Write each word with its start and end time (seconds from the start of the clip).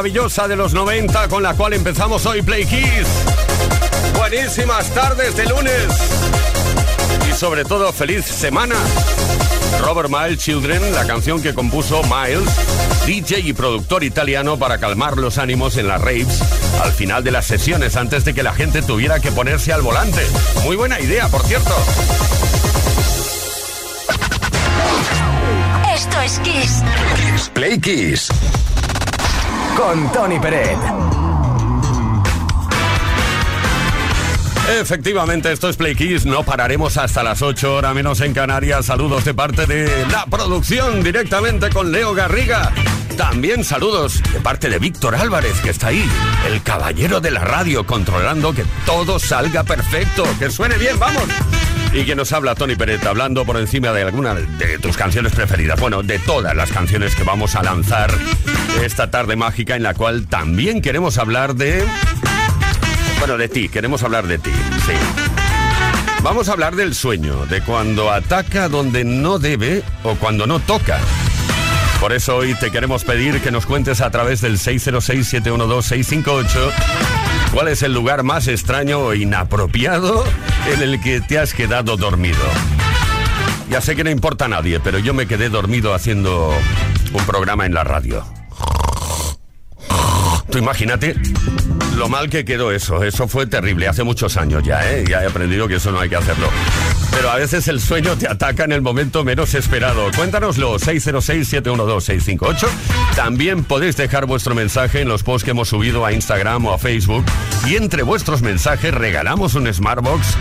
maravillosa 0.00 0.48
de 0.48 0.56
los 0.56 0.72
90 0.72 1.28
con 1.28 1.42
la 1.42 1.52
cual 1.52 1.74
empezamos 1.74 2.24
hoy 2.24 2.40
Play 2.40 2.64
Kiss. 2.64 3.06
Buenísimas 4.16 4.88
tardes 4.94 5.36
de 5.36 5.44
lunes. 5.44 5.88
Y 7.28 7.34
sobre 7.34 7.66
todo, 7.66 7.92
feliz 7.92 8.24
semana. 8.24 8.76
Robert 9.82 10.08
Miles 10.08 10.38
Children, 10.38 10.94
la 10.94 11.06
canción 11.06 11.42
que 11.42 11.52
compuso 11.52 12.00
Miles, 12.04 12.48
DJ 13.04 13.40
y 13.40 13.52
productor 13.52 14.02
italiano 14.02 14.58
para 14.58 14.78
calmar 14.78 15.18
los 15.18 15.36
ánimos 15.36 15.76
en 15.76 15.88
las 15.88 16.00
raves 16.00 16.40
al 16.82 16.92
final 16.92 17.22
de 17.22 17.32
las 17.32 17.44
sesiones 17.44 17.94
antes 17.96 18.24
de 18.24 18.32
que 18.32 18.42
la 18.42 18.54
gente 18.54 18.80
tuviera 18.80 19.20
que 19.20 19.30
ponerse 19.32 19.70
al 19.70 19.82
volante. 19.82 20.26
Muy 20.64 20.76
buena 20.76 20.98
idea, 20.98 21.28
por 21.28 21.42
cierto. 21.42 21.74
Esto 25.94 26.20
es 26.22 26.38
Kiss. 26.38 27.50
Play 27.52 27.78
Kiss. 27.78 28.30
Con 29.80 30.12
Tony 30.12 30.38
Peret. 30.38 30.76
Efectivamente, 34.78 35.50
esto 35.50 35.70
es 35.70 35.76
Play 35.78 35.94
Kiss. 35.94 36.26
No 36.26 36.42
pararemos 36.42 36.98
hasta 36.98 37.22
las 37.22 37.40
8 37.40 37.76
horas 37.76 37.94
menos 37.94 38.20
en 38.20 38.34
Canarias. 38.34 38.84
Saludos 38.84 39.24
de 39.24 39.32
parte 39.32 39.64
de 39.64 40.06
la 40.08 40.26
producción 40.26 41.02
directamente 41.02 41.70
con 41.70 41.92
Leo 41.92 42.12
Garriga. 42.12 42.72
También 43.16 43.64
saludos 43.64 44.22
de 44.30 44.40
parte 44.40 44.68
de 44.68 44.78
Víctor 44.78 45.14
Álvarez, 45.14 45.58
que 45.62 45.70
está 45.70 45.88
ahí, 45.88 46.06
el 46.46 46.62
caballero 46.62 47.20
de 47.20 47.30
la 47.30 47.40
radio, 47.40 47.86
controlando 47.86 48.52
que 48.52 48.66
todo 48.84 49.18
salga 49.18 49.64
perfecto, 49.64 50.24
que 50.38 50.50
suene 50.50 50.76
bien, 50.76 50.98
vamos. 50.98 51.24
Y 51.92 52.04
que 52.04 52.14
nos 52.14 52.32
habla 52.32 52.54
Tony 52.54 52.76
Peret, 52.76 53.04
hablando 53.06 53.46
por 53.46 53.56
encima 53.56 53.92
de 53.92 54.02
alguna 54.02 54.34
de 54.34 54.78
tus 54.78 54.96
canciones 54.96 55.34
preferidas. 55.34 55.80
Bueno, 55.80 56.02
de 56.02 56.18
todas 56.18 56.54
las 56.54 56.70
canciones 56.70 57.16
que 57.16 57.24
vamos 57.24 57.56
a 57.56 57.62
lanzar 57.62 58.10
esta 58.82 59.10
tarde 59.10 59.36
mágica, 59.36 59.76
en 59.76 59.82
la 59.82 59.94
cual 59.94 60.26
también 60.26 60.82
queremos 60.82 61.18
hablar 61.18 61.54
de. 61.54 61.84
Bueno, 63.18 63.36
de 63.36 63.48
ti, 63.48 63.68
queremos 63.68 64.02
hablar 64.02 64.26
de 64.26 64.38
ti, 64.38 64.50
sí. 64.86 64.92
Vamos 66.22 66.48
a 66.48 66.52
hablar 66.52 66.76
del 66.76 66.94
sueño, 66.94 67.46
de 67.46 67.62
cuando 67.62 68.10
ataca 68.10 68.68
donde 68.68 69.04
no 69.04 69.38
debe 69.38 69.82
o 70.02 70.14
cuando 70.16 70.46
no 70.46 70.60
toca. 70.60 70.98
Por 72.00 72.12
eso 72.12 72.36
hoy 72.36 72.54
te 72.54 72.70
queremos 72.70 73.04
pedir 73.04 73.40
que 73.40 73.50
nos 73.50 73.66
cuentes 73.66 74.00
a 74.00 74.10
través 74.10 74.40
del 74.40 74.58
606-712-658 74.58 76.72
cuál 77.52 77.68
es 77.68 77.82
el 77.82 77.92
lugar 77.92 78.22
más 78.22 78.48
extraño 78.48 79.00
o 79.00 79.14
inapropiado 79.14 80.24
en 80.72 80.82
el 80.82 81.00
que 81.00 81.20
te 81.20 81.38
has 81.38 81.52
quedado 81.52 81.96
dormido. 81.96 82.38
Ya 83.68 83.80
sé 83.80 83.96
que 83.96 84.04
no 84.04 84.10
importa 84.10 84.46
a 84.46 84.48
nadie, 84.48 84.80
pero 84.80 84.98
yo 84.98 85.14
me 85.14 85.26
quedé 85.26 85.48
dormido 85.48 85.94
haciendo 85.94 86.52
un 87.12 87.26
programa 87.26 87.66
en 87.66 87.74
la 87.74 87.84
radio. 87.84 88.24
Tú 90.50 90.58
imagínate 90.58 91.14
lo 91.96 92.08
mal 92.08 92.28
que 92.30 92.44
quedó 92.44 92.72
eso. 92.72 93.04
Eso 93.04 93.28
fue 93.28 93.46
terrible, 93.46 93.86
hace 93.86 94.02
muchos 94.02 94.36
años 94.36 94.62
ya, 94.64 94.80
¿eh? 94.90 95.04
Ya 95.08 95.22
he 95.22 95.26
aprendido 95.26 95.68
que 95.68 95.76
eso 95.76 95.92
no 95.92 96.00
hay 96.00 96.08
que 96.08 96.16
hacerlo. 96.16 96.48
Pero 97.12 97.30
a 97.30 97.36
veces 97.36 97.68
el 97.68 97.80
sueño 97.80 98.16
te 98.16 98.26
ataca 98.26 98.64
en 98.64 98.72
el 98.72 98.80
momento 98.80 99.22
menos 99.22 99.54
esperado. 99.54 100.10
Cuéntanoslo, 100.16 100.78
606-712-658. 100.78 102.66
También 103.14 103.64
podéis 103.64 103.96
dejar 103.96 104.26
vuestro 104.26 104.54
mensaje 104.54 105.02
en 105.02 105.08
los 105.08 105.22
posts 105.22 105.44
que 105.44 105.50
hemos 105.50 105.68
subido 105.68 106.04
a 106.06 106.12
Instagram 106.12 106.66
o 106.66 106.72
a 106.72 106.78
Facebook. 106.78 107.24
Y 107.68 107.76
entre 107.76 108.02
vuestros 108.02 108.42
mensajes 108.42 108.94
regalamos 108.94 109.54
un 109.54 109.72
Smartbox. 109.72 110.36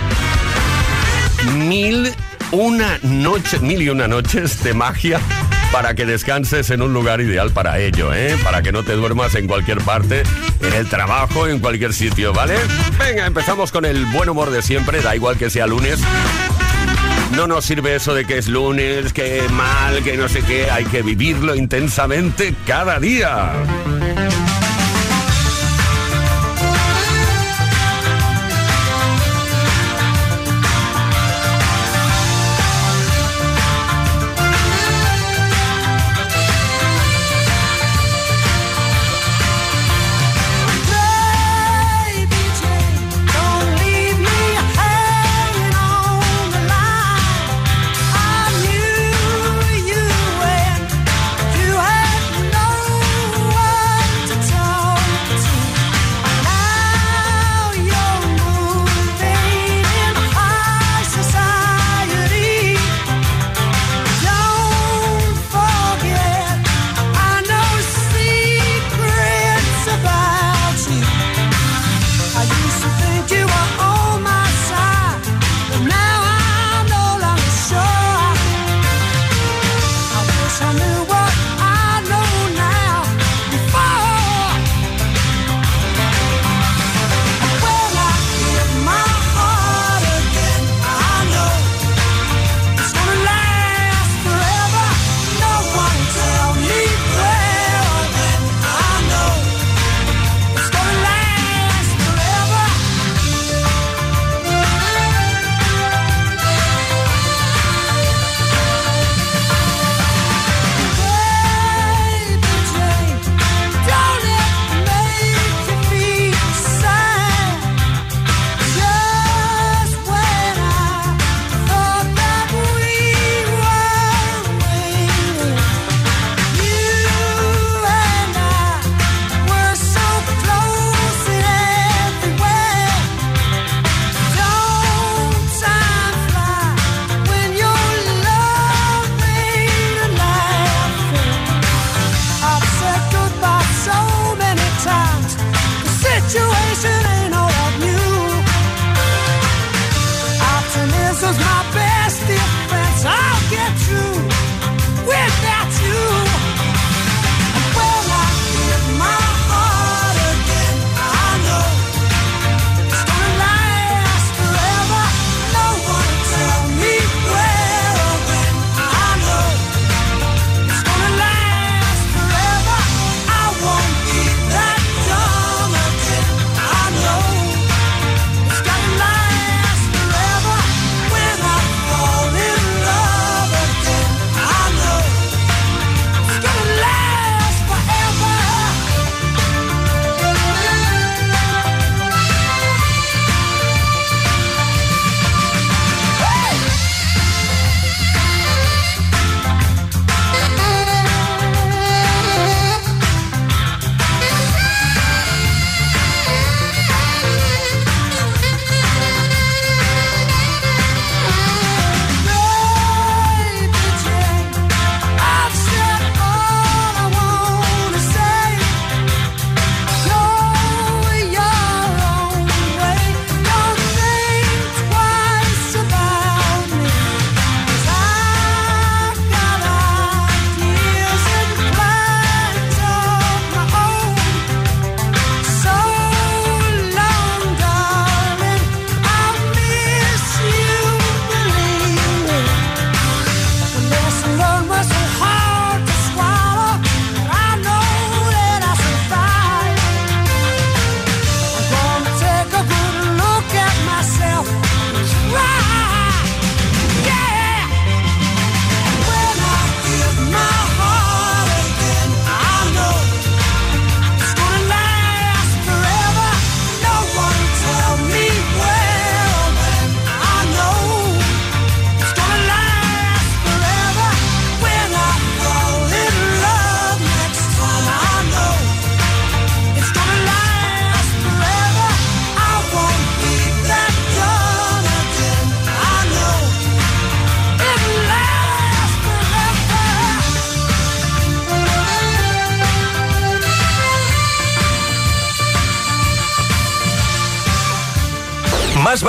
Mil 1.55 2.12
una 2.51 3.00
noche, 3.03 3.59
mil 3.59 3.81
y 3.81 3.89
una 3.89 4.07
noches 4.07 4.63
de 4.63 4.73
magia 4.73 5.19
para 5.71 5.94
que 5.94 6.06
descanses 6.06 6.69
en 6.71 6.81
un 6.81 6.94
lugar 6.94 7.21
ideal 7.21 7.51
para 7.51 7.80
ello, 7.80 8.13
¿eh? 8.13 8.36
Para 8.44 8.62
que 8.62 8.71
no 8.71 8.83
te 8.83 8.94
duermas 8.94 9.36
en 9.36 9.48
cualquier 9.48 9.80
parte, 9.80 10.24
en 10.62 10.74
el 10.74 10.88
trabajo, 10.88 11.48
en 11.48 11.60
cualquier 11.60 11.94
sitio, 11.94 12.33
¿vale? 12.33 12.56
Venga, 12.98 13.25
empezamos 13.25 13.71
con 13.71 13.86
el 13.86 14.06
buen 14.07 14.30
humor 14.30 14.50
de 14.50 14.62
siempre, 14.62 15.01
da 15.01 15.16
igual 15.16 15.38
que 15.38 15.50
sea 15.50 15.68
lunes. 15.68 16.00
No 17.36 17.48
nos 17.48 17.66
sirve 17.66 17.95
eso 17.95 18.13
de 18.13 18.25
que 18.25 18.38
es 18.38 18.48
lunes, 18.48 19.13
que 19.13 19.44
mal, 19.51 20.04
que 20.04 20.18
no 20.18 20.27
sé 20.27 20.42
qué, 20.42 20.69
hay 20.71 20.86
que 20.86 21.01
vivirlo 21.04 21.56
intensamente 21.56 22.56
cada 22.65 23.00
día. 23.00 23.51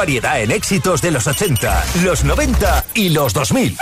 Variedad 0.00 0.40
en 0.40 0.50
éxitos 0.50 1.02
de 1.02 1.10
los 1.10 1.26
80, 1.26 1.84
los 2.04 2.24
90 2.24 2.86
y 2.94 3.10
los 3.10 3.34
2000. 3.34 3.76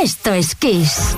Esto 0.00 0.32
es 0.34 0.54
Kiss. 0.54 1.16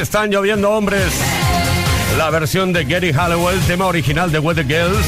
Están 0.00 0.30
lloviendo 0.30 0.70
hombres. 0.72 1.12
La 2.18 2.28
versión 2.28 2.74
de 2.74 2.84
Gary 2.84 3.14
Hallowell, 3.14 3.58
tema 3.60 3.86
original 3.86 4.30
de 4.30 4.38
Weather 4.38 4.66
Girls. 4.66 5.06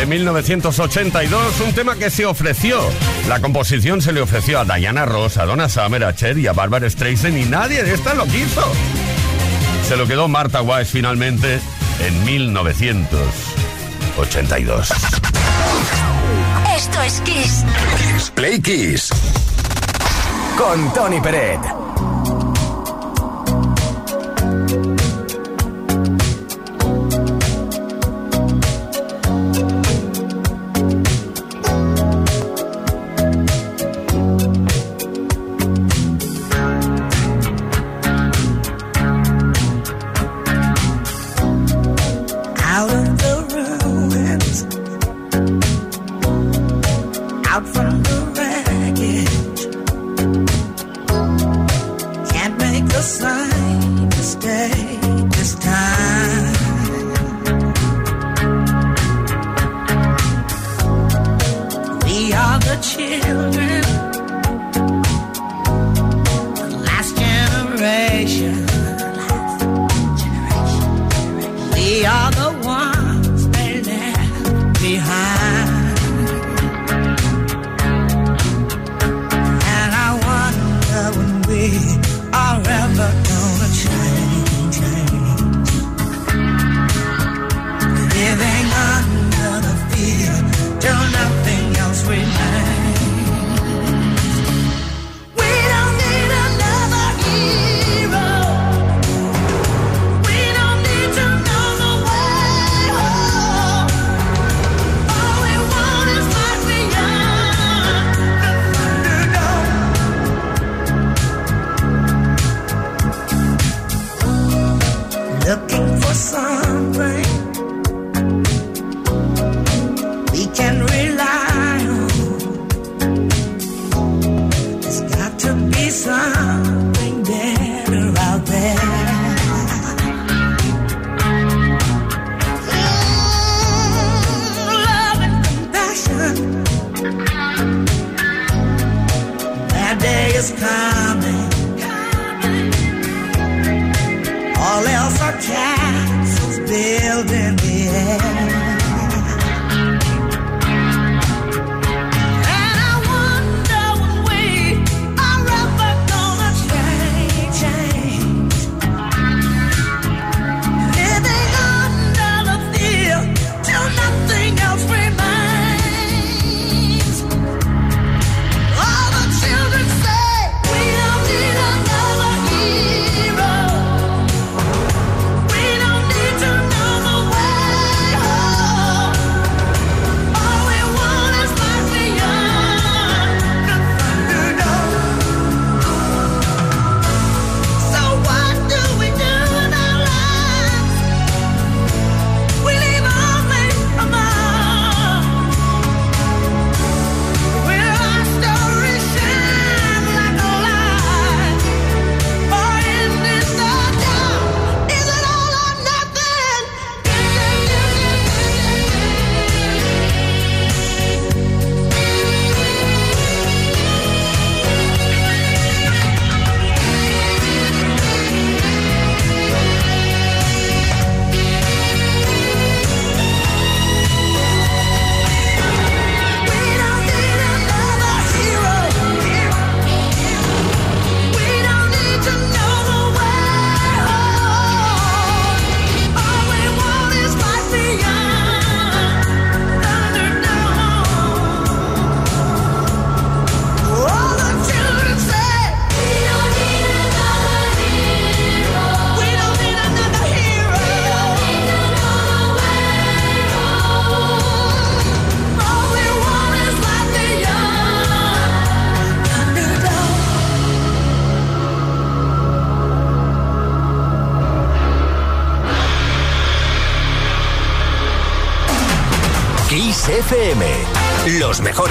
En 0.00 0.08
1982, 0.08 1.60
un 1.60 1.74
tema 1.74 1.94
que 1.94 2.08
se 2.08 2.24
ofreció. 2.24 2.80
La 3.28 3.40
composición 3.40 4.00
se 4.00 4.12
le 4.12 4.22
ofreció 4.22 4.60
a 4.60 4.64
Diana 4.64 5.04
Ross, 5.04 5.36
a 5.36 5.44
Donna 5.44 5.68
Summer, 5.68 6.02
a 6.04 6.14
Cher 6.14 6.38
y 6.38 6.46
a 6.46 6.54
Barbara 6.54 6.88
Streisand 6.88 7.36
y 7.36 7.44
nadie 7.44 7.82
de 7.82 7.92
estas 7.92 8.16
lo 8.16 8.24
quiso. 8.24 8.72
Se 9.86 9.94
lo 9.96 10.06
quedó 10.06 10.26
Martha 10.26 10.62
Weiss 10.62 10.88
finalmente 10.88 11.60
en 12.00 12.24
1982. 12.24 14.88
Esto 16.74 17.02
es 17.02 17.20
Kiss. 17.20 17.62
Play 18.34 18.58
Kiss. 18.60 19.10
Con 20.56 20.90
Tony 20.94 21.20
Peret. 21.20 21.87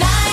Con 0.00 0.23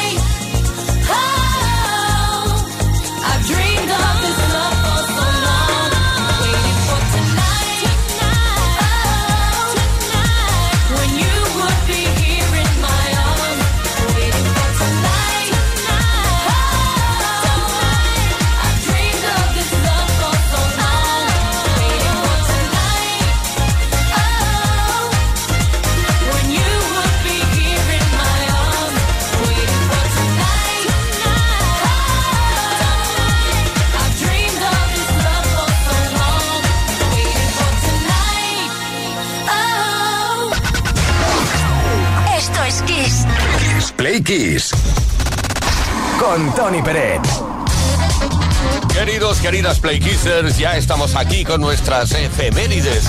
Queridas 49.41 49.79
Playkissers, 49.79 50.59
ya 50.59 50.77
estamos 50.77 51.15
aquí 51.15 51.43
con 51.43 51.61
nuestras 51.61 52.11
efemérides. 52.11 53.05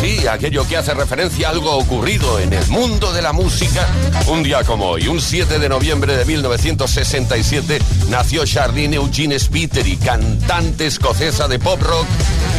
Sí, 0.00 0.26
aquello 0.26 0.66
que 0.66 0.76
hace 0.76 0.92
referencia 0.94 1.46
a 1.46 1.50
algo 1.52 1.76
ocurrido 1.76 2.40
en 2.40 2.52
el 2.52 2.66
mundo 2.66 3.12
de 3.12 3.22
la 3.22 3.32
música. 3.32 3.86
Un 4.26 4.42
día 4.42 4.64
como 4.64 4.86
hoy, 4.86 5.06
un 5.06 5.20
7 5.20 5.60
de 5.60 5.68
noviembre 5.68 6.16
de 6.16 6.24
1967, 6.24 7.78
nació 8.08 8.44
Charlene 8.44 8.96
Eugene 8.96 9.38
Spiteri, 9.38 9.96
cantante 9.96 10.86
escocesa 10.86 11.46
de 11.46 11.60
pop 11.60 11.80
rock 11.80 12.06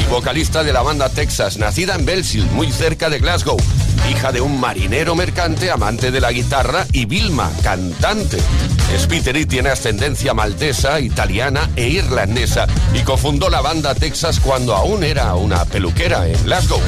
y 0.01 0.09
vocalista 0.09 0.63
de 0.63 0.71
la 0.71 0.81
banda 0.81 1.09
Texas, 1.09 1.57
nacida 1.57 1.95
en 1.95 2.05
Belsill, 2.05 2.45
muy 2.51 2.71
cerca 2.71 3.09
de 3.09 3.19
Glasgow 3.19 3.57
hija 4.09 4.31
de 4.31 4.41
un 4.41 4.59
marinero 4.59 5.15
mercante, 5.15 5.71
amante 5.71 6.11
de 6.11 6.21
la 6.21 6.31
guitarra, 6.31 6.85
y 6.91 7.05
Vilma, 7.05 7.51
cantante. 7.63 8.37
Spiteri 8.97 9.45
tiene 9.45 9.69
ascendencia 9.69 10.33
maltesa, 10.33 10.99
italiana 10.99 11.69
e 11.75 11.87
irlandesa 11.87 12.67
y 12.93 13.01
cofundó 13.01 13.49
la 13.49 13.61
banda 13.61 13.95
Texas 13.95 14.39
cuando 14.39 14.75
aún 14.75 15.03
era 15.03 15.35
una 15.35 15.65
peluquera 15.65 16.27
en 16.27 16.41
Glasgow. 16.43 16.81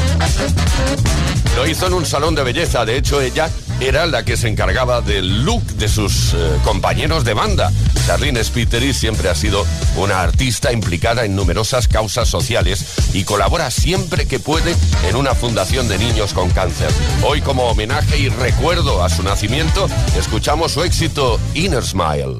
Lo 1.55 1.67
hizo 1.67 1.87
en 1.87 1.93
un 1.93 2.05
salón 2.05 2.35
de 2.35 2.43
belleza, 2.43 2.85
de 2.85 2.97
hecho 2.97 3.21
ella 3.21 3.49
era 3.79 4.05
la 4.05 4.25
que 4.25 4.37
se 4.37 4.47
encargaba 4.47 5.01
del 5.01 5.43
look 5.45 5.63
de 5.75 5.87
sus 5.87 6.33
eh, 6.33 6.37
compañeros 6.63 7.23
de 7.23 7.33
banda. 7.33 7.71
Darlene 8.07 8.43
Spiteri 8.43 8.93
siempre 8.93 9.29
ha 9.29 9.35
sido 9.35 9.65
una 9.95 10.21
artista 10.21 10.73
implicada 10.73 11.25
en 11.25 11.35
numerosas 11.35 11.87
causas 11.87 12.27
sociales 12.27 12.85
y 13.13 13.23
colabora 13.23 13.71
siempre 13.71 14.27
que 14.27 14.39
puede 14.39 14.75
en 15.07 15.15
una 15.15 15.33
fundación 15.33 15.87
de 15.87 15.97
niños 15.97 16.33
con 16.33 16.49
cáncer. 16.49 16.89
Hoy 17.23 17.41
como 17.41 17.63
homenaje 17.63 18.17
y 18.17 18.29
recuerdo 18.29 19.03
a 19.03 19.09
su 19.09 19.23
nacimiento, 19.23 19.87
escuchamos 20.17 20.73
su 20.73 20.83
éxito 20.83 21.39
Inner 21.53 21.83
Smile. 21.83 22.39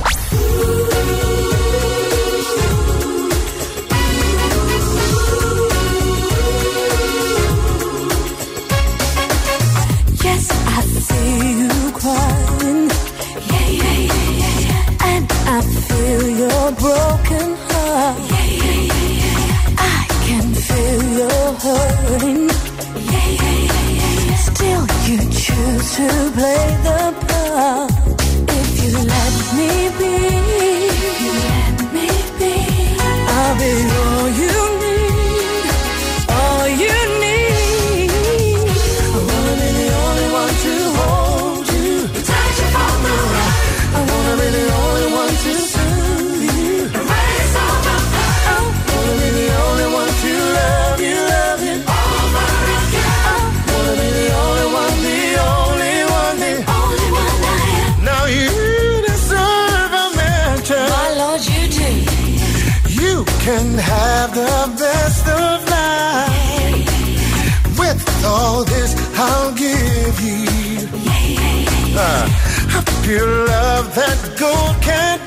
Pure 73.11 73.45
love 73.45 73.93
that 73.93 74.19
gold 74.39 74.81
can't 74.81 75.20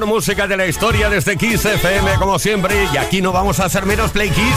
mejor 0.00 0.14
música 0.14 0.46
de 0.46 0.56
la 0.56 0.66
historia 0.66 1.10
desde 1.10 1.36
Kiss 1.36 1.64
FM, 1.64 2.14
como 2.18 2.38
siempre. 2.38 2.88
Y 2.92 2.96
aquí 2.96 3.20
no 3.20 3.32
vamos 3.32 3.60
a 3.60 3.66
hacer 3.66 3.84
menos 3.86 4.10
Play 4.12 4.30
Kiss. 4.30 4.56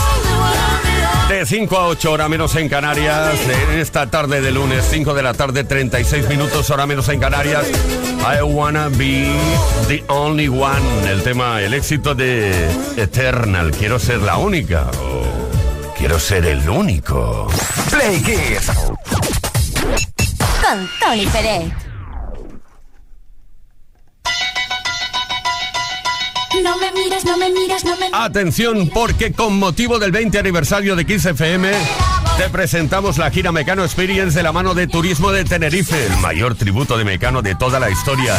De 1.28 1.44
5 1.44 1.76
a 1.76 1.86
8 1.88 2.12
hora 2.12 2.28
menos 2.28 2.54
en 2.56 2.68
Canarias, 2.68 3.34
en 3.48 3.78
esta 3.78 4.08
tarde 4.10 4.40
de 4.40 4.50
lunes, 4.52 4.86
5 4.90 5.12
de 5.14 5.22
la 5.22 5.34
tarde, 5.34 5.64
36 5.64 6.28
minutos 6.28 6.70
hora 6.70 6.86
menos 6.86 7.08
en 7.08 7.20
Canarias. 7.20 7.66
I 8.20 8.42
wanna 8.42 8.88
be 8.88 9.26
the 9.88 10.02
only 10.08 10.48
one. 10.48 11.10
El 11.10 11.22
tema, 11.22 11.60
el 11.60 11.74
éxito 11.74 12.14
de 12.14 12.52
Eternal. 12.96 13.70
Quiero 13.72 13.98
ser 13.98 14.20
la 14.20 14.36
única. 14.36 14.90
o 15.00 15.94
quiero 15.98 16.18
ser 16.18 16.46
el 16.46 16.68
único. 16.68 17.48
Play 17.90 18.22
Kiss. 18.22 18.70
Con 20.62 20.88
Tony 21.00 21.26
Pérez. 21.26 21.83
No 26.62 26.78
me 26.78 26.92
mires, 26.92 27.24
no 27.24 27.36
me 27.36 27.50
no 27.50 27.96
me 27.96 28.08
Atención, 28.12 28.88
porque 28.88 29.32
con 29.32 29.58
motivo 29.58 29.98
del 29.98 30.12
20 30.12 30.38
aniversario 30.38 30.94
de 30.94 31.04
Kiss 31.04 31.26
FM, 31.26 31.72
te 32.36 32.48
presentamos 32.48 33.18
la 33.18 33.30
gira 33.30 33.52
Mecano 33.52 33.84
Experience 33.84 34.36
de 34.36 34.42
la 34.42 34.52
mano 34.52 34.74
de 34.74 34.86
Turismo 34.86 35.30
de 35.30 35.44
Tenerife, 35.44 36.06
el 36.06 36.16
mayor 36.18 36.56
tributo 36.56 36.98
de 36.98 37.04
Mecano 37.04 37.42
de 37.42 37.54
toda 37.54 37.78
la 37.78 37.90
historia. 37.90 38.34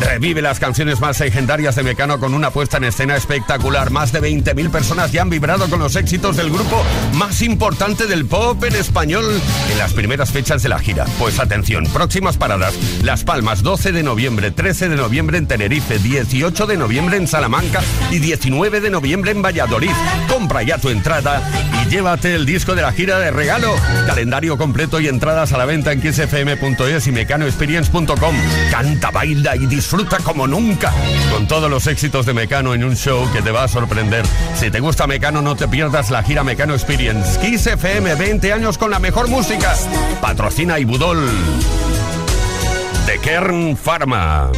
Revive 0.00 0.42
las 0.42 0.58
canciones 0.58 1.00
más 1.00 1.20
legendarias 1.20 1.76
de 1.76 1.82
Mecano 1.82 2.18
con 2.18 2.34
una 2.34 2.50
puesta 2.50 2.78
en 2.78 2.84
escena 2.84 3.16
espectacular. 3.16 3.90
Más 3.90 4.12
de 4.12 4.22
20.000 4.22 4.70
personas 4.70 5.12
ya 5.12 5.22
han 5.22 5.30
vibrado 5.30 5.68
con 5.68 5.80
los 5.80 5.96
éxitos 5.96 6.36
del 6.36 6.50
grupo 6.50 6.82
más 7.14 7.42
importante 7.42 8.06
del 8.06 8.26
pop 8.26 8.62
en 8.64 8.74
español 8.74 9.24
en 9.70 9.78
las 9.78 9.92
primeras 9.92 10.30
fechas 10.30 10.62
de 10.62 10.70
la 10.70 10.78
gira. 10.78 11.04
Pues 11.18 11.38
atención, 11.38 11.84
próximas 11.92 12.36
paradas. 12.36 12.74
Las 13.02 13.24
Palmas, 13.24 13.62
12 13.62 13.92
de 13.92 14.02
noviembre, 14.02 14.50
13 14.50 14.88
de 14.88 14.96
noviembre 14.96 15.38
en 15.38 15.46
Tenerife, 15.46 15.98
18 15.98 16.66
de 16.66 16.76
noviembre 16.76 17.16
en 17.16 17.28
Salamanca 17.28 17.82
y 18.10 18.18
19 18.18 18.80
de 18.80 18.90
noviembre 18.90 19.30
en 19.30 19.42
Valladolid. 19.42 19.92
Compra 20.28 20.62
ya 20.62 20.78
tu 20.78 20.88
entrada 20.88 21.42
y 21.82 21.90
llévate 21.90 22.34
el 22.34 22.46
disco 22.46 22.74
de 22.74 22.82
la 22.82 22.92
gira 22.92 23.18
de 23.18 23.25
regalo. 23.30 23.74
Calendario 24.06 24.56
completo 24.56 25.00
y 25.00 25.08
entradas 25.08 25.52
a 25.52 25.58
la 25.58 25.64
venta 25.64 25.92
en 25.92 26.00
xfm.es 26.00 27.06
y 27.06 27.12
mecanoexperience.com. 27.12 28.36
Canta, 28.70 29.10
baila 29.10 29.56
y 29.56 29.66
disfruta 29.66 30.18
como 30.18 30.46
nunca 30.46 30.92
con 31.30 31.46
todos 31.46 31.70
los 31.70 31.86
éxitos 31.86 32.26
de 32.26 32.34
Mecano 32.34 32.74
en 32.74 32.84
un 32.84 32.96
show 32.96 33.30
que 33.32 33.42
te 33.42 33.50
va 33.50 33.64
a 33.64 33.68
sorprender. 33.68 34.24
Si 34.54 34.70
te 34.70 34.80
gusta 34.80 35.06
Mecano, 35.06 35.42
no 35.42 35.56
te 35.56 35.68
pierdas 35.68 36.10
la 36.10 36.22
gira 36.22 36.44
Mecano 36.44 36.74
Experience. 36.74 37.38
Kiss 37.40 37.66
FM, 37.66 38.14
20 38.14 38.52
años 38.52 38.78
con 38.78 38.90
la 38.90 38.98
mejor 38.98 39.28
música. 39.28 39.74
Patrocina 40.20 40.78
Ibudol. 40.78 41.28
De 43.06 43.18
Kern 43.18 43.76
Pharma. 43.76 44.50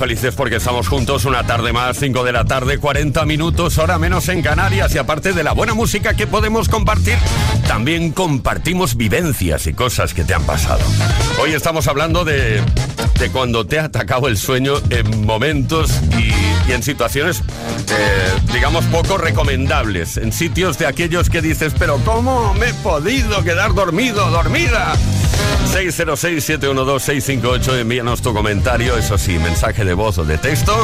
Felices 0.00 0.34
porque 0.34 0.56
estamos 0.56 0.88
juntos 0.88 1.26
una 1.26 1.46
tarde 1.46 1.74
más, 1.74 1.98
5 1.98 2.24
de 2.24 2.32
la 2.32 2.46
tarde, 2.46 2.78
40 2.78 3.26
minutos, 3.26 3.76
hora 3.76 3.98
menos 3.98 4.30
en 4.30 4.40
Canarias 4.40 4.94
y 4.94 4.98
aparte 4.98 5.34
de 5.34 5.44
la 5.44 5.52
buena 5.52 5.74
música 5.74 6.14
que 6.14 6.26
podemos 6.26 6.70
compartir, 6.70 7.18
también 7.68 8.10
compartimos 8.10 8.96
vivencias 8.96 9.66
y 9.66 9.74
cosas 9.74 10.14
que 10.14 10.24
te 10.24 10.32
han 10.32 10.44
pasado. 10.44 10.80
Hoy 11.42 11.52
estamos 11.52 11.86
hablando 11.86 12.24
de, 12.24 12.62
de 13.18 13.30
cuando 13.30 13.66
te 13.66 13.78
ha 13.78 13.84
atacado 13.84 14.28
el 14.28 14.38
sueño 14.38 14.76
en 14.88 15.26
momentos 15.26 15.90
y, 16.18 16.72
en 16.72 16.82
situaciones, 16.82 17.42
eh, 17.90 18.52
digamos, 18.54 18.86
poco 18.86 19.18
recomendables, 19.18 20.16
en 20.16 20.32
sitios 20.32 20.78
de 20.78 20.86
aquellos 20.86 21.28
que 21.28 21.42
dices, 21.42 21.74
pero 21.78 21.98
¿cómo 22.06 22.54
me 22.54 22.70
he 22.70 22.74
podido 22.74 23.44
quedar 23.44 23.74
dormido, 23.74 24.30
dormida? 24.30 24.94
606-712-658, 25.70 27.78
envíanos 27.80 28.20
tu 28.22 28.34
comentario, 28.34 28.96
eso 28.96 29.16
sí, 29.16 29.38
mensaje 29.38 29.84
de 29.84 29.94
voz 29.94 30.18
o 30.18 30.24
de 30.24 30.36
texto, 30.36 30.74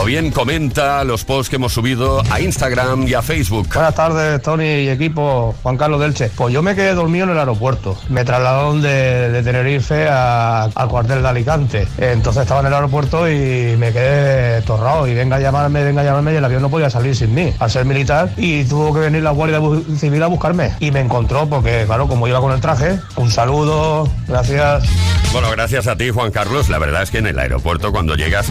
o 0.00 0.04
bien 0.04 0.32
comenta 0.32 1.04
los 1.04 1.24
posts 1.24 1.48
que 1.48 1.56
hemos 1.56 1.72
subido 1.72 2.22
a 2.30 2.40
Instagram 2.40 3.06
y 3.06 3.14
a 3.14 3.22
Facebook. 3.22 3.68
Buenas 3.72 3.94
tardes, 3.94 4.42
Tony 4.42 4.64
y 4.64 4.88
equipo, 4.88 5.54
Juan 5.62 5.76
Carlos 5.76 6.00
Delche. 6.00 6.30
Pues 6.36 6.52
yo 6.52 6.60
me 6.62 6.74
quedé 6.74 6.92
dormido 6.94 7.24
en 7.26 7.30
el 7.30 7.38
aeropuerto. 7.38 7.96
Me 8.08 8.24
trasladaron 8.24 8.82
de, 8.82 9.30
de 9.30 9.42
Tenerife 9.44 10.08
a- 10.08 10.64
al 10.74 10.88
cuartel 10.88 11.22
de 11.22 11.28
Alicante. 11.28 11.86
Entonces 11.98 12.42
estaba 12.42 12.60
en 12.60 12.66
el 12.66 12.74
aeropuerto 12.74 13.30
y 13.30 13.76
me 13.78 13.92
quedé 13.92 14.60
torrado. 14.62 15.06
Y 15.06 15.14
venga 15.14 15.36
a 15.36 15.40
llamarme, 15.40 15.84
venga 15.84 16.00
a 16.02 16.04
llamarme, 16.04 16.32
y 16.32 16.36
el 16.36 16.44
avión 16.44 16.62
no 16.62 16.68
podía 16.68 16.90
salir 16.90 17.14
sin 17.14 17.32
mí, 17.34 17.54
al 17.60 17.70
ser 17.70 17.84
militar. 17.84 18.30
Y 18.36 18.64
tuvo 18.64 18.92
que 18.92 19.00
venir 19.00 19.22
la 19.22 19.30
Guardia 19.30 19.60
Civil 19.98 20.22
a 20.22 20.26
buscarme. 20.26 20.72
Y 20.80 20.90
me 20.90 21.00
encontró, 21.00 21.48
porque 21.48 21.84
claro, 21.86 22.08
como 22.08 22.26
iba 22.26 22.40
con 22.40 22.52
el 22.52 22.60
traje, 22.60 22.98
un 23.16 23.30
saludo, 23.30 24.08
gracias. 24.32 24.84
Bueno, 25.32 25.50
gracias 25.50 25.86
a 25.86 25.96
ti, 25.96 26.10
Juan 26.10 26.30
Carlos. 26.30 26.68
La 26.68 26.78
verdad 26.78 27.02
es 27.02 27.10
que 27.10 27.18
en 27.18 27.26
el 27.26 27.38
aeropuerto 27.38 27.92
cuando 27.92 28.16
llegas 28.16 28.46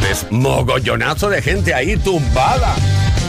ves 0.00 0.26
mogollonazo 0.30 1.28
de 1.28 1.42
gente 1.42 1.74
ahí 1.74 1.96
tumbada. 1.96 2.74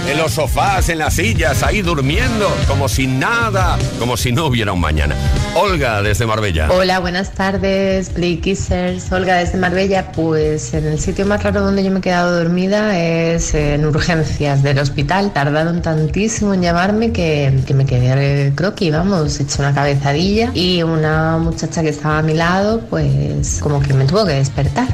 En 0.09 0.17
los 0.17 0.31
sofás, 0.31 0.89
en 0.89 0.97
las 0.97 1.13
sillas, 1.13 1.61
ahí 1.61 1.83
durmiendo, 1.83 2.51
como 2.67 2.89
si 2.89 3.05
nada, 3.05 3.77
como 3.99 4.17
si 4.17 4.31
no 4.31 4.47
hubiera 4.47 4.73
un 4.73 4.79
mañana. 4.79 5.13
Olga, 5.55 6.01
desde 6.01 6.25
Marbella. 6.25 6.67
Hola, 6.71 6.97
buenas 6.97 7.31
tardes, 7.35 8.09
Play 8.09 8.37
Kissers. 8.37 9.11
Olga 9.11 9.35
desde 9.35 9.59
Marbella. 9.59 10.11
Pues 10.11 10.73
en 10.73 10.87
el 10.87 10.99
sitio 10.99 11.27
más 11.27 11.43
raro 11.43 11.61
donde 11.61 11.83
yo 11.83 11.91
me 11.91 11.99
he 11.99 12.01
quedado 12.01 12.35
dormida 12.35 12.97
es 12.97 13.53
en 13.53 13.85
urgencias 13.85 14.63
del 14.63 14.79
hospital. 14.79 15.31
Tardaron 15.31 15.83
tantísimo 15.83 16.55
en 16.55 16.63
llamarme 16.63 17.11
que, 17.11 17.59
que 17.67 17.75
me 17.75 17.85
quedé 17.85 18.51
croqui, 18.55 18.89
vamos, 18.89 19.39
hecho 19.39 19.61
una 19.61 19.75
cabezadilla. 19.75 20.49
Y 20.55 20.81
una 20.81 21.37
muchacha 21.37 21.83
que 21.83 21.89
estaba 21.89 22.17
a 22.17 22.21
mi 22.23 22.33
lado, 22.33 22.81
pues 22.89 23.59
como 23.61 23.79
que 23.79 23.93
me 23.93 24.05
tuvo 24.05 24.25
que 24.25 24.33
despertar. 24.33 24.87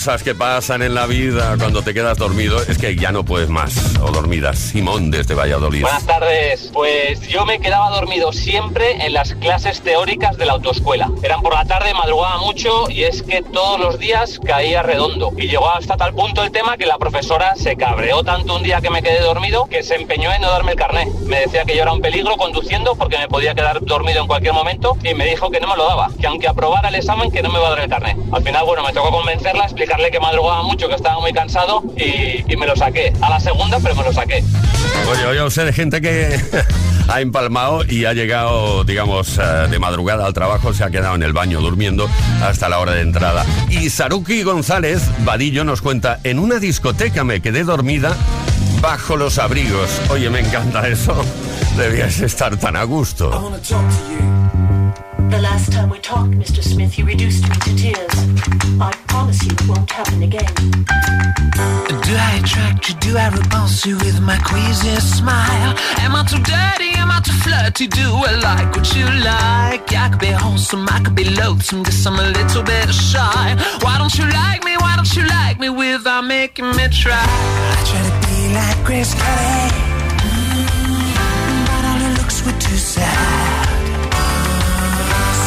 Cosas 0.00 0.22
que 0.22 0.34
pasan 0.34 0.80
en 0.80 0.94
la 0.94 1.04
vida 1.04 1.56
cuando 1.58 1.82
te 1.82 1.92
quedas 1.92 2.16
dormido 2.16 2.62
es 2.62 2.78
que 2.78 2.96
ya 2.96 3.12
no 3.12 3.22
puedes 3.22 3.50
más. 3.50 3.98
O 4.00 4.10
dormidas. 4.10 4.58
Simón 4.58 5.10
desde 5.10 5.34
Valladolid. 5.34 5.82
Buenas 5.82 6.06
tardes. 6.06 6.70
Pues 6.72 7.20
yo 7.28 7.44
me 7.44 7.60
quedaba 7.60 7.90
dormido 7.90 8.32
siempre 8.32 9.04
en 9.04 9.12
las 9.12 9.34
clases 9.34 9.82
teóricas 9.82 10.38
de 10.38 10.46
la 10.46 10.52
autoescuela. 10.52 11.10
Eran 11.22 11.42
por 11.42 11.52
la 11.52 11.66
tarde, 11.66 11.92
madrugaba 11.92 12.38
mucho 12.38 12.88
y 12.88 13.02
es 13.02 13.22
que 13.22 13.42
todos 13.42 13.78
los 13.78 13.98
días 13.98 14.40
caía 14.42 14.82
redondo. 14.82 15.32
Y 15.36 15.48
llegó 15.48 15.68
hasta 15.68 15.98
tal 15.98 16.14
punto 16.14 16.42
el 16.44 16.50
tema 16.50 16.78
que 16.78 16.86
la 16.86 16.96
profesora 16.96 17.54
se 17.56 17.76
cabreó 17.76 18.24
tanto 18.24 18.56
un 18.56 18.62
día 18.62 18.80
que 18.80 18.88
me 18.88 19.02
quedé 19.02 19.20
dormido 19.20 19.66
que 19.66 19.82
se 19.82 19.96
empeñó 19.96 20.32
en 20.32 20.40
no 20.40 20.50
darme 20.50 20.72
el 20.72 20.78
carnet. 20.78 21.08
Me 21.26 21.40
decía 21.40 21.66
que 21.66 21.76
yo 21.76 21.82
era 21.82 21.92
un 21.92 22.00
peligro 22.00 22.38
conduciendo 22.38 22.94
porque 22.94 23.18
me 23.18 23.28
podía 23.28 23.54
quedar 23.54 23.84
dormido 23.84 24.22
en 24.22 24.28
cualquier 24.28 24.54
momento 24.54 24.96
y 25.04 25.12
me 25.12 25.26
dijo 25.26 25.50
que 25.50 25.60
no 25.60 25.68
me 25.68 25.76
lo 25.76 25.86
daba, 25.86 26.08
que 26.18 26.26
aunque 26.26 26.48
aprobara 26.48 26.88
el 26.88 26.94
examen 26.94 27.30
que 27.30 27.42
no 27.42 27.50
me 27.50 27.58
va 27.58 27.66
a 27.66 27.70
dar 27.72 27.80
el 27.80 27.90
carnet. 27.90 28.16
Al 28.32 28.42
final, 28.42 28.64
bueno, 28.64 28.82
me 28.82 28.94
tocó 28.94 29.10
convencerla, 29.10 29.66
explicarle 29.90 30.10
que 30.12 30.20
madrugaba 30.20 30.62
mucho, 30.62 30.88
que 30.88 30.94
estaba 30.94 31.20
muy 31.20 31.32
cansado 31.32 31.82
y, 31.96 32.56
me 32.56 32.66
lo 32.66 32.76
saqué. 32.76 33.12
A 33.20 33.30
la 33.30 33.40
segunda, 33.40 33.80
pero 33.80 33.96
me 33.96 34.04
lo 34.04 34.12
saqué. 34.12 34.44
Oye, 35.10 35.26
oye, 35.26 35.50
sé 35.50 35.64
de 35.64 35.72
gente 35.72 36.00
que 36.00 36.38
ha 37.08 37.20
empalmado 37.20 37.84
y 37.84 38.04
ha 38.04 38.12
llegado, 38.12 38.84
digamos, 38.84 39.38
eh, 39.38 39.42
de 39.68 39.78
madrugada 39.80 40.26
al 40.26 40.34
trabajo, 40.34 40.72
se 40.72 40.84
ha 40.84 40.90
quedado 40.90 41.16
en 41.16 41.24
el 41.24 41.32
baño 41.32 41.60
durmiendo 41.60 42.08
hasta 42.40 42.68
la 42.68 42.78
hora 42.78 42.92
de 42.92 43.00
entrada. 43.00 43.44
Y 43.68 43.90
Saruki 43.90 44.44
González, 44.44 45.02
Vadillo, 45.24 45.64
nos 45.64 45.82
cuenta, 45.82 46.20
en 46.22 46.38
una 46.38 46.60
discoteca 46.60 47.24
me 47.24 47.40
quedé 47.40 47.64
dormida 47.64 48.14
bajo 48.80 49.16
los 49.16 49.38
abrigos. 49.38 49.90
Oye, 50.10 50.30
me 50.30 50.38
encanta 50.40 50.86
eso. 50.86 51.16
Debías 51.76 52.20
estar 52.20 52.56
tan 52.58 52.76
a 52.76 52.84
gusto. 52.84 53.30
The 55.30 55.40
last 55.40 55.72
time 55.72 55.90
we 55.90 56.00
talked, 56.00 56.32
Mr. 56.32 56.62
Smith, 56.62 56.98
you 56.98 57.04
reduced 57.06 57.48
me 57.48 57.54
to 57.54 57.76
tears. 57.76 58.19
You 63.70 63.96
with 63.98 64.20
my 64.20 64.36
queasy 64.36 64.94
smile? 65.00 65.74
Am 66.00 66.14
I 66.14 66.22
too 66.28 66.42
dirty? 66.42 66.90
Am 66.98 67.10
I 67.10 67.20
too 67.20 67.32
flirty? 67.32 67.86
Do 67.86 68.02
I 68.02 68.32
like 68.42 68.74
what 68.74 68.94
you 68.94 69.06
like? 69.06 69.90
I 69.94 70.08
could 70.10 70.20
be 70.20 70.26
wholesome, 70.26 70.86
I 70.88 71.00
could 71.00 71.14
be 71.14 71.24
loathsome, 71.30 71.84
guess 71.84 72.04
I'm 72.04 72.18
a 72.18 72.28
little 72.38 72.62
bit 72.62 72.92
shy. 72.92 73.56
Why 73.80 73.96
don't 73.96 74.12
you 74.18 74.26
like 74.28 74.64
me? 74.64 74.76
Why 74.76 74.96
don't 74.96 75.10
you 75.16 75.24
like 75.24 75.58
me 75.60 75.70
without 75.70 76.24
making 76.26 76.66
me 76.76 76.88
try? 76.88 77.24
I 77.24 77.82
try 77.88 78.02
to 78.08 78.14
be 78.26 78.54
like 78.58 78.84
Grace 78.84 79.14
Kelly, 79.14 79.70
mm, 80.28 81.64
but 81.70 81.82
all 81.88 82.00
her 82.04 82.14
looks 82.18 82.44
were 82.44 82.58
too 82.60 82.76
sad 82.76 83.66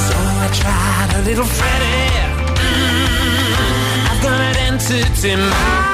So 0.08 0.16
I 0.18 0.48
tried 0.62 1.10
a 1.20 1.22
little 1.28 1.46
Freddie. 1.46 2.18
Mm, 2.66 4.10
I've 4.10 4.22
got 4.24 4.40
an 4.40 4.56
entity 4.58 5.36
mind. 5.36 5.93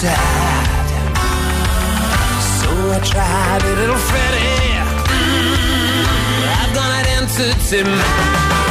Sad. 0.00 0.88
So 2.58 2.70
I 2.90 3.00
tried 3.04 3.62
a 3.62 3.74
little 3.80 4.00
Freddie. 4.08 4.80
Mm, 5.12 6.04
I've 6.60 6.72
got 6.74 6.90
an 6.98 7.06
entity. 7.18 7.84
con 7.84 8.69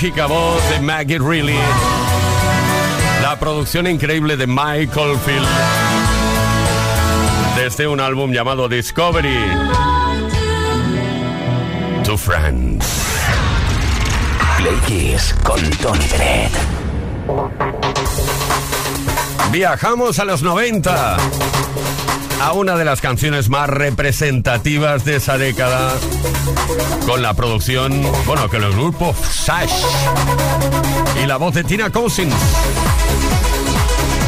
mágica 0.00 0.24
voz 0.24 0.70
de 0.70 0.80
Maggie 0.80 1.18
Reilly. 1.18 1.58
La 3.20 3.38
producción 3.38 3.86
increíble 3.86 4.34
de 4.38 4.46
Michael 4.46 5.18
Field. 5.26 5.46
Desde 7.54 7.86
un 7.86 8.00
álbum 8.00 8.32
llamado 8.32 8.66
Discovery. 8.66 9.36
To 12.04 12.16
Friends. 12.16 12.86
Play 14.56 15.16
con 15.42 15.60
Tony 15.82 16.06
Bennett. 16.10 16.52
Viajamos 19.52 20.18
a 20.18 20.24
los 20.24 20.42
90 20.42 21.18
a 22.40 22.52
una 22.52 22.74
de 22.76 22.86
las 22.86 23.02
canciones 23.02 23.50
más 23.50 23.68
representativas 23.68 25.04
de 25.04 25.16
esa 25.16 25.36
década 25.36 25.92
con 27.04 27.20
la 27.20 27.34
producción, 27.34 28.02
bueno, 28.24 28.48
que 28.48 28.56
el 28.56 28.70
grupo 28.72 29.14
Y 31.20 31.26
la 31.26 31.36
voz 31.36 31.54
de 31.54 31.64
Tina 31.64 31.90
Cousins. 31.90 32.32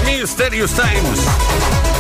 Mysterious 0.04 0.72
Times. 0.72 1.91